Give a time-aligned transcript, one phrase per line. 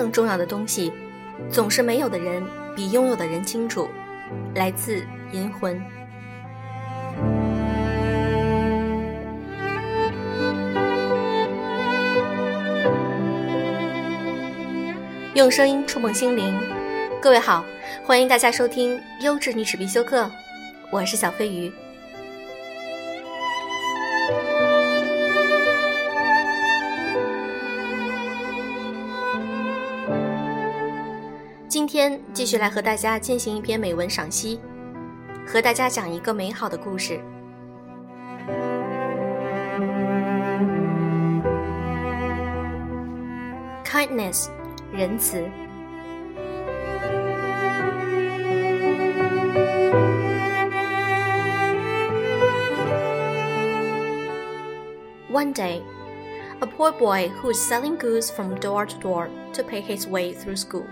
[0.00, 0.90] 正重要的东西，
[1.50, 2.42] 总是没有的人
[2.74, 3.86] 比拥有的人清楚。
[4.54, 5.78] 来自银魂。
[15.34, 16.58] 用声音触碰心灵，
[17.20, 17.62] 各位好，
[18.02, 20.30] 欢迎大家收听优质女史必修课，
[20.90, 21.70] 我是小飞鱼。
[31.99, 34.61] 天继续来和大家进行一篇美文赏析，
[35.45, 37.19] 和大家讲一个美好的故事。
[43.83, 44.47] Kindness，
[44.93, 45.43] 仁慈。
[55.29, 55.81] One day,
[56.61, 60.33] a poor boy who was selling goods from door to door to pay his way
[60.33, 60.85] through school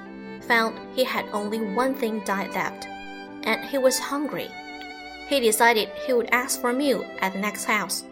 [0.48, 2.88] found he had only one thing left,
[3.44, 4.48] and he was hungry.
[5.28, 8.04] He decided he would ask for a meal at the next house.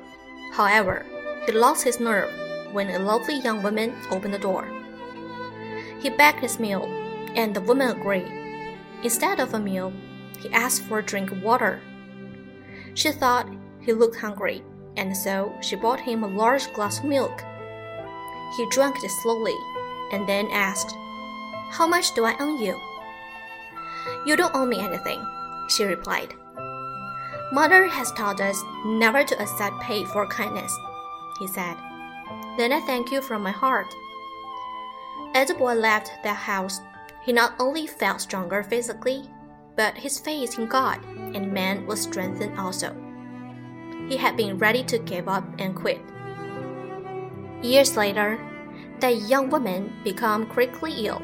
[0.53, 1.05] However,
[1.47, 2.31] he lost his nerve
[2.73, 4.69] when a lovely young woman opened the door.
[6.01, 6.85] He begged his meal,
[7.35, 8.31] and the woman agreed.
[9.03, 9.93] Instead of a meal,
[10.39, 11.81] he asked for a drink of water.
[12.95, 13.49] She thought
[13.81, 14.63] he looked hungry,
[14.97, 17.43] and so she brought him a large glass of milk.
[18.57, 19.57] He drank it slowly,
[20.13, 20.95] and then asked,
[21.71, 22.81] How much do I owe you?
[24.27, 25.25] You don't owe me anything,
[25.69, 26.35] she replied.
[27.53, 30.77] Mother has taught us never to accept pay for kindness,
[31.39, 31.77] he said.
[32.57, 33.87] Then I thank you from my heart.
[35.35, 36.81] As the boy left that house,
[37.23, 39.29] he not only felt stronger physically,
[39.77, 42.97] but his faith in God and man was strengthened also.
[44.09, 46.01] He had been ready to give up and quit.
[47.63, 48.39] Years later,
[49.01, 51.21] that young woman became critically ill.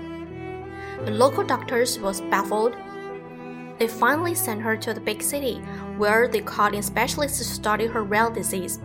[1.05, 2.77] The local doctors was baffled.
[3.79, 5.57] They finally sent her to the big city,
[5.97, 8.79] where they called in specialists to study her rare disease.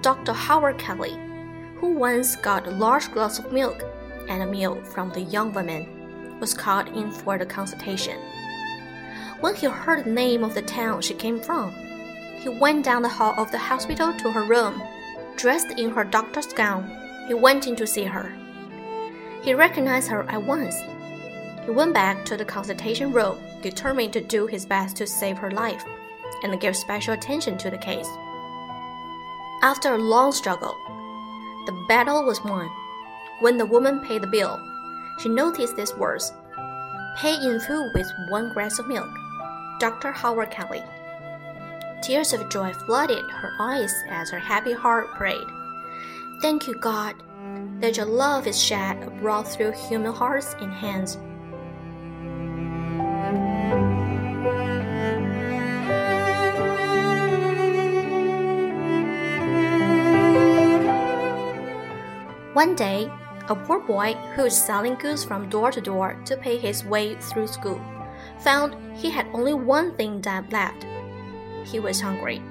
[0.00, 0.32] Dr.
[0.32, 1.18] Howard Kelly,
[1.76, 3.84] who once got a large glass of milk
[4.30, 8.18] and a meal from the young woman, was called in for the consultation.
[9.40, 11.74] When he heard the name of the town she came from,
[12.40, 14.82] he went down the hall of the hospital to her room.
[15.36, 16.90] Dressed in her doctor's gown,
[17.28, 18.32] he went in to see her.
[19.46, 20.74] He recognized her at once.
[21.64, 25.52] He went back to the consultation room, determined to do his best to save her
[25.52, 25.84] life
[26.42, 28.08] and give special attention to the case.
[29.62, 30.74] After a long struggle,
[31.64, 32.68] the battle was won.
[33.38, 34.60] When the woman paid the bill,
[35.20, 36.32] she noticed these words
[37.16, 39.08] Pay in full with one glass of milk.
[39.78, 40.10] Dr.
[40.10, 40.82] Howard Kelly.
[42.02, 45.46] Tears of joy flooded her eyes as her happy heart prayed.
[46.42, 47.14] Thank you, God,
[47.80, 51.18] that your love is shed abroad through human hearts and hands.
[62.54, 63.10] One day,
[63.48, 67.14] a poor boy who was selling goods from door to door to pay his way
[67.16, 67.80] through school
[68.40, 70.86] found he had only one thing that left.
[71.64, 72.42] He was hungry.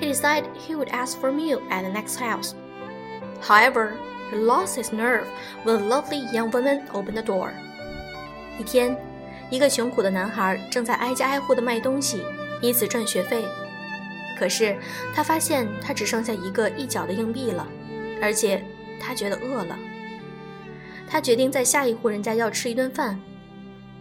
[0.00, 2.54] He decided he would ask for a meal at the next house.
[3.40, 3.96] However,
[4.36, 5.24] lost his nerve
[5.64, 7.50] when a lovely young woman opened the door.
[8.58, 8.96] 一天，
[9.50, 12.22] 一个穷苦的男孩正在挨家挨户的卖东西，
[12.60, 13.44] 以此赚学费。
[14.38, 14.76] 可是
[15.14, 17.66] 他发现他只剩下一个一角的硬币了，
[18.20, 18.62] 而且
[19.00, 19.78] 他觉得饿了。
[21.08, 23.20] 他决定在下一户人家要吃一顿饭。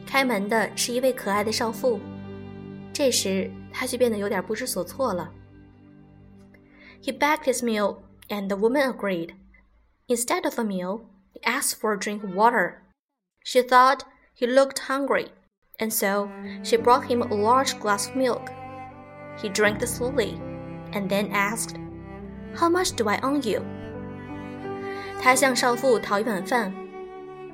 [0.06, 2.00] 开门的是一位可爱的少妇。
[2.91, 5.31] 这时他却变得有点不知所措了。
[7.03, 7.97] He begged his meal,
[8.30, 9.30] and the woman agreed.
[10.11, 12.83] Instead of a meal, he asked for a drink of water.
[13.45, 15.28] She thought he looked hungry,
[15.78, 16.28] and so
[16.63, 18.51] she brought him a large glass of milk.
[19.37, 20.41] He drank it slowly,
[20.93, 21.77] and then asked,
[22.54, 23.63] How much do I owe you?
[25.21, 26.72] 他向少妇讨一碗饭，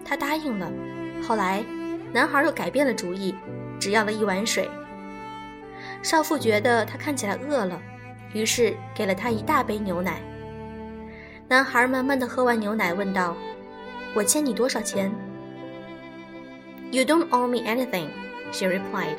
[0.04, 0.70] 她答应了。
[1.26, 1.64] 后来，
[2.12, 3.34] 男孩又改变了主意，
[3.80, 4.68] 只要了一碗水。
[6.02, 7.80] 少妇觉得他看起来饿了，
[8.32, 10.20] 于是给了他一大杯牛奶。
[11.48, 18.08] 男孩慢慢的喝完牛奶，问道：“我欠你多少钱？”“You don't owe me anything,”
[18.52, 19.16] she replied.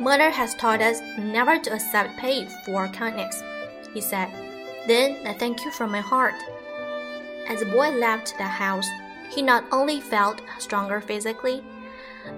[0.00, 3.42] “Mother has taught us never to accept pay for kindness,”
[3.92, 4.28] he said.
[4.86, 6.34] “Then I thank you from my heart.”
[7.48, 8.86] As the boy left the house,
[9.30, 11.62] he not only felt stronger physically,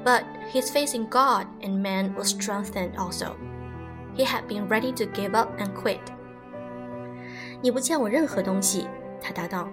[0.05, 0.22] but
[0.52, 3.37] his faith in God and man was strengthened also.
[4.14, 6.00] He had been ready to give up and quit.
[7.61, 8.87] 你不欠我任何东西，
[9.25, 9.68] 他答道。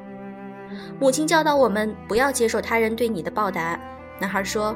[0.98, 3.78] 母亲教导我们不要接受他人对你的报答。
[4.18, 4.74] 男孩说：“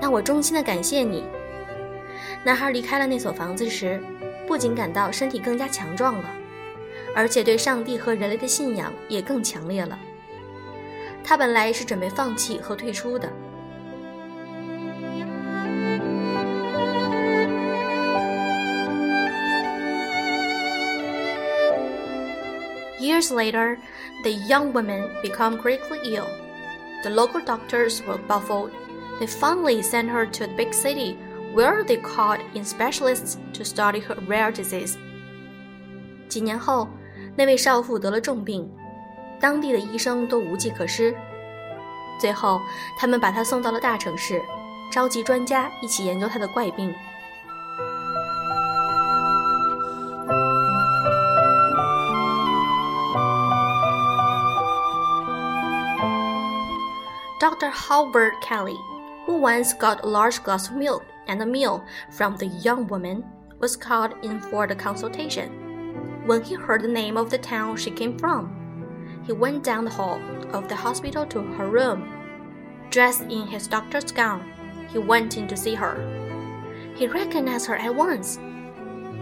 [0.00, 1.24] 那我衷心的感谢你。”
[2.44, 4.00] 男孩离开了那所房子时，
[4.46, 6.30] 不仅感到身体更加强壮了，
[7.14, 9.98] 而且对上帝和人类的信仰也更强烈了。
[11.24, 13.28] 他本来是准备放弃和退出的。
[23.15, 23.77] Years later,
[24.23, 26.27] the young women become critically ill.
[27.03, 28.71] The local doctors were baffled.
[29.19, 31.15] They finally sent her to the big city,
[31.53, 34.95] where they called in specialists to study her rare disease.
[36.27, 36.87] 几年后，
[37.35, 38.71] 那位少妇得了重病，
[39.39, 41.15] 当地的医生都无计可施。
[42.19, 42.61] 最后，
[42.99, 44.39] 他们把她送到了大城市，
[44.91, 46.93] 召集专家一起研究她的怪病。
[57.38, 57.68] Dr.
[57.68, 58.78] Howard Kelly,
[59.26, 63.22] who once got a large glass of milk and a meal from the young woman,
[63.58, 66.24] was called in for the consultation.
[66.24, 69.90] When he heard the name of the town she came from, he went down the
[69.90, 70.18] hall
[70.54, 72.08] of the hospital to her room.
[72.88, 75.94] Dressed in his doctor's gown, he went in to see her.
[76.96, 78.38] He recognized her at once.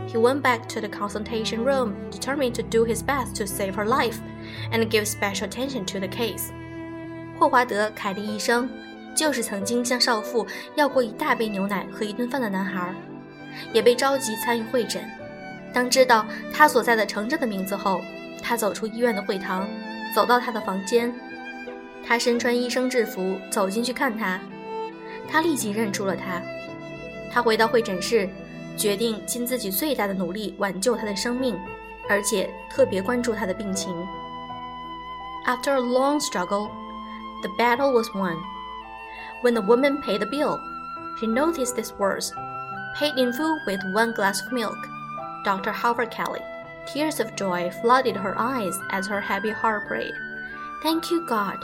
[0.06, 3.86] He went back to the consultation room, determined to do his best to save her
[3.86, 4.20] life
[4.70, 6.52] and give special attention to the case.
[7.38, 8.68] 霍华德·凯利医生
[9.14, 10.46] 就是曾经向少妇
[10.76, 12.94] 要过一大杯牛奶和一顿饭的男孩，
[13.72, 15.04] 也被召集参与会诊。
[15.72, 18.00] 当知道他所在的城镇的名字后，
[18.42, 19.68] 他走出医院的会堂，
[20.14, 21.12] 走到他的房间。
[22.06, 24.38] 他身穿医生制服走进去看他，
[25.28, 26.40] 他立即认出了他。
[27.32, 28.28] 他回到会诊室，
[28.76, 31.58] 决定尽自己最大的努力挽救他的生命，
[32.08, 33.92] 而且特别关注他的病情。
[35.46, 36.83] After a long struggle.
[37.41, 38.37] The battle was won.
[39.41, 40.59] When the woman paid the bill,
[41.19, 42.33] she noticed these words
[42.97, 44.77] paid in full with one glass of milk.
[45.43, 45.71] Dr.
[45.71, 46.41] Howard Kelly.
[46.85, 50.13] Tears of joy flooded her eyes as her happy heart prayed.
[50.81, 51.63] Thank you, God,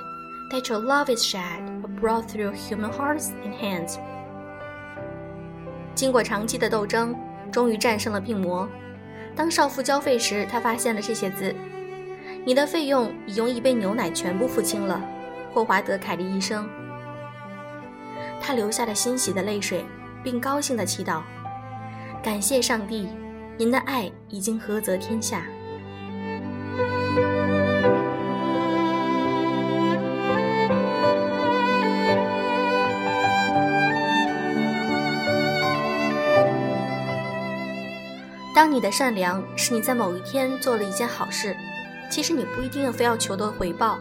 [0.51, 3.97] that your love is shed abroad through human hearts and hands.
[5.95, 7.15] 经过长期的斗争，
[7.51, 8.69] 终于战胜了病魔。
[9.35, 11.55] 当少妇交费时，她发现了这些字：“
[12.45, 15.01] 你的费用已用一杯牛奶全部付清了。”
[15.52, 16.68] 霍华德·凯利医生，
[18.40, 19.84] 他流下了欣喜的泪水，
[20.22, 21.22] 并高兴地祈祷
[22.22, 23.08] ：“感谢上帝，
[23.56, 25.42] 您的爱已经合泽天下。”
[38.54, 41.56] 当你的善良是你在某一天做了一件好事，
[42.10, 43.98] 其实你不一定非要求得回报。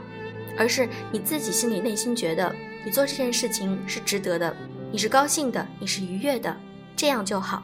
[0.60, 2.54] 而是你自己心里内心觉得
[2.84, 4.54] 你做这件事情是值得的，
[4.92, 6.54] 你是高兴的，你是愉悦的，
[6.98, 7.64] 这样就好。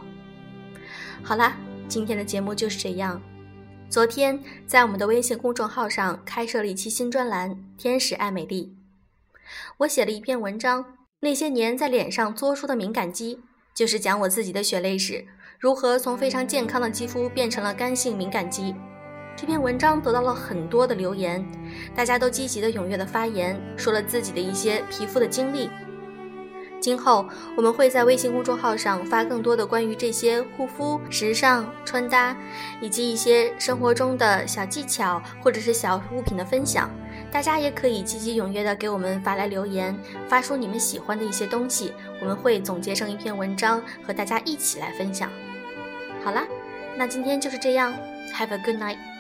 [1.22, 1.58] 好啦，
[1.90, 3.22] 今天的节目就是这样。
[3.90, 8.74] 昨天在我们的微信公众号上开设了一期新专栏《天使爱美丽》，
[9.80, 10.86] 我写了一篇文章，
[11.20, 13.42] 那些年在脸上作出的敏感肌，
[13.76, 15.26] 就是讲我自己的血泪史，
[15.60, 18.74] 如何从非常健康的肌肤变成了干性敏感肌。
[19.38, 21.46] 这篇文章得到了很多的留言，
[21.94, 25.70] 大家都积极的、踊跃的发言，说了自己的一些皮肤的经历。
[26.80, 27.28] 今后
[27.58, 32.36] 我们会在微信公众号上发更多的关于这些护肤、时尚、穿搭，
[32.80, 36.90] 以及一些生活中的小技巧或者是小物品的分享。
[37.32, 39.98] 大家也可以积极踊跃的给我们发来留言，
[40.30, 45.30] 发出你们喜欢的一些东西，我们会总结成一篇文章和大家一起来分享。
[46.24, 46.46] 好啦，
[46.96, 47.94] 那今天就是这样
[48.34, 49.15] ，Have a good night。